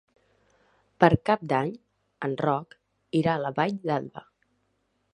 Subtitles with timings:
[1.03, 1.69] Per Cap d'Any
[2.29, 2.75] en Roc
[3.23, 4.29] irà a la Vall d'Alba.